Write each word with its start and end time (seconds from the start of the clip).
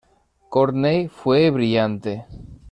Courteney 0.49 1.09
fue 1.09 1.51
brillante. 1.51 2.25